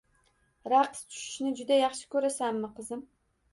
[0.73, 3.07] Raqs tushini juda yaxshi ko`rasanmi qizim